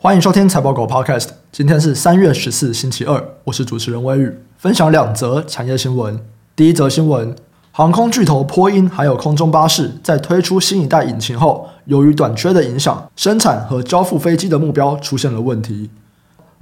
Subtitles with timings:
[0.00, 1.26] 欢迎收听财报狗 Podcast。
[1.50, 6.20] 今天是三月十四，星期二，我是主持人威宇，分享两则产业新闻。
[6.54, 7.34] 第一则新闻，
[7.72, 15.90] 航空巨头波音还有空中巴士在推出新一代引擎后，由于短缺的影响，生产和交付飞机的目标出现了问题。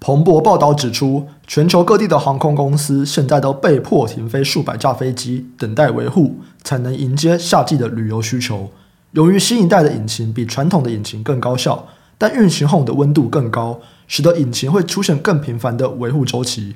[0.00, 8.70] 彭博报道指出，全球各地的航空公司现在都被迫停飞数百架飞机，等待维护，才能迎接夏季的旅游需求。
[9.12, 11.86] 由于新一代的引擎比传统的引擎更高效。
[12.20, 16.74] 但运行后的温度更高，使得引擎会出现更频繁的维护周期，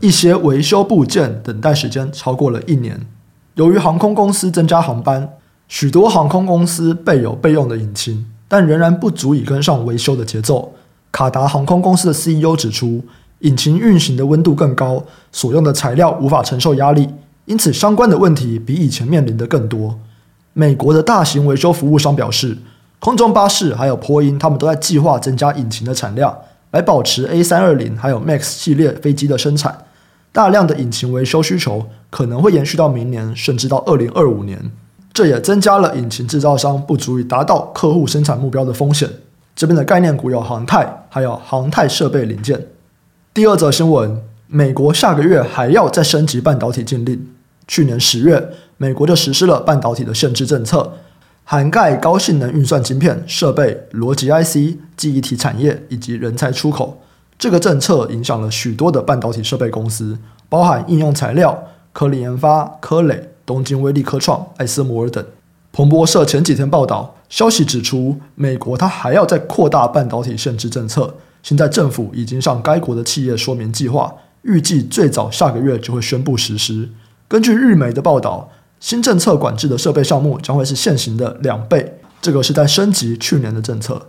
[0.00, 3.00] 一些维修部件等待时间超过了一年。
[3.54, 5.26] 由于航空公司增加航班，
[5.68, 10.74] 许多航空公司备有备用的引擎，但仍然不足以跟上维修的节奏。
[11.10, 13.02] 卡达航空公司的 CEO 指出，
[13.38, 17.08] 引擎运行的温度更高，所用的材料无法承受压力，
[17.46, 19.98] 因此相关的问题比以前面临的更多。
[20.52, 22.58] 美国的大型维修服务商表示。
[23.04, 26.34] 空中巴士还有波音，他们都在计划增加引擎的产量，
[26.70, 29.76] 来保持 A 三二零还有 Max 系列飞机的生产。
[30.32, 34.58] 大量的引擎维修需求可能会延续到明年，甚至到二零二五年。
[35.12, 39.06] 这也增加了引擎制造商不足以达到客户生产目标的风险。
[39.54, 42.68] 这边的概念股有航太，还有航太设备零件。
[43.34, 47.28] 第二则新闻，美国下个月还要再升级半导体禁令。
[47.68, 50.94] 去年十月，美国就实施了半导体的限制政策。
[51.46, 57.02] 涵盖高性能运算晶片、设备、逻辑 IC、记忆体产业以及人才出口。
[57.38, 65.22] 这个政策影响了许多的半导体设备公司，包含应用材料、科林研发、科磊、东京威力科创、艾斯摩尔等。
[65.70, 71.14] 彭博社前几天报道，消息指出，美国它还要再扩大半导体限制政策。
[71.42, 76.88] 现在政府已经向该国的企业说明计划，预计最早下个月就会宣布实施。
[77.28, 78.50] 根据日媒的报道。
[78.84, 84.08] 新政策管制的设备项目将会是现行的两倍，这个是在升级去年的政策。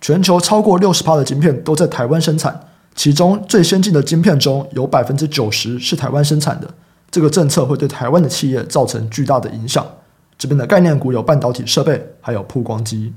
[0.00, 2.66] 全球超过六十趴的晶片都在台湾生产，
[2.96, 6.68] 其中最先进的晶片中有百分之九十是台湾生产的。
[7.08, 9.86] 这个政策会对台湾的企业造成巨大的影响。
[10.36, 13.14] 这边的概念股有半导体设备，还有曝光机。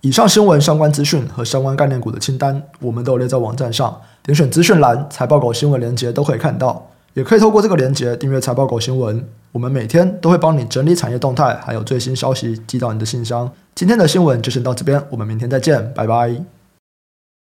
[0.00, 6.88] 以上新闻相关资讯和相关概念股的清单，我们都有列在网站上，点选资讯栏财报狗新闻链接都可以看到。
[7.12, 13.50] 也可以透过这个连接订阅财报狗新闻，我们每天都会帮你整理产业动态，还有最新消息寄到你的信箱。
[13.74, 16.61] 今天的新闻就先到这边，我们明天再见，拜拜。